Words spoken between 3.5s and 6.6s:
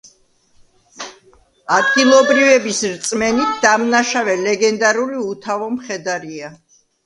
დამნაშავე ლეგენდარული უთავო მხედარია.